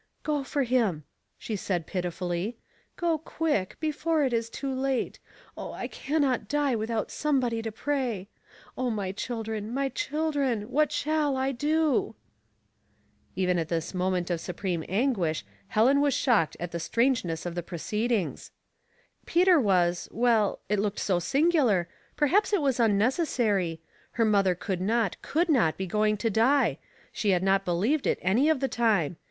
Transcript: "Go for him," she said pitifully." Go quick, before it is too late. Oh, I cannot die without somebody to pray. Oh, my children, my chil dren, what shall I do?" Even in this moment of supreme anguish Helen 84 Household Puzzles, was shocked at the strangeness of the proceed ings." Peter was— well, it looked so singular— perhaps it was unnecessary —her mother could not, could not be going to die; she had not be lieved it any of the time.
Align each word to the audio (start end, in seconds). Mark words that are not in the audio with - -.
"Go 0.23 0.43
for 0.43 0.63
him," 0.63 1.03
she 1.37 1.55
said 1.55 1.85
pitifully." 1.85 2.57
Go 3.05 3.19
quick, 3.19 3.77
before 3.79 4.23
it 4.23 4.33
is 4.33 4.49
too 4.49 4.73
late. 4.73 5.19
Oh, 5.55 5.73
I 5.73 5.87
cannot 5.87 6.47
die 6.47 6.75
without 6.75 7.11
somebody 7.11 7.61
to 7.61 7.71
pray. 7.71 8.27
Oh, 8.75 8.89
my 8.89 9.11
children, 9.11 9.71
my 9.71 9.89
chil 9.89 10.31
dren, 10.31 10.71
what 10.71 10.91
shall 10.91 11.37
I 11.37 11.51
do?" 11.51 12.15
Even 13.35 13.59
in 13.59 13.67
this 13.67 13.93
moment 13.93 14.31
of 14.31 14.41
supreme 14.41 14.83
anguish 14.89 15.45
Helen 15.67 15.97
84 15.97 15.97
Household 15.97 15.97
Puzzles, 15.97 16.05
was 16.05 16.13
shocked 16.15 16.57
at 16.59 16.71
the 16.71 16.79
strangeness 16.79 17.45
of 17.45 17.53
the 17.53 17.61
proceed 17.61 18.11
ings." 18.11 18.49
Peter 19.27 19.59
was— 19.61 20.09
well, 20.11 20.61
it 20.67 20.79
looked 20.79 20.97
so 20.97 21.19
singular— 21.19 21.87
perhaps 22.17 22.51
it 22.53 22.61
was 22.63 22.79
unnecessary 22.79 23.79
—her 24.13 24.25
mother 24.25 24.55
could 24.55 24.81
not, 24.81 25.21
could 25.21 25.47
not 25.47 25.77
be 25.77 25.85
going 25.85 26.17
to 26.17 26.31
die; 26.31 26.79
she 27.11 27.29
had 27.29 27.43
not 27.43 27.63
be 27.63 27.71
lieved 27.73 28.07
it 28.07 28.17
any 28.23 28.49
of 28.49 28.61
the 28.61 28.67
time. 28.67 29.17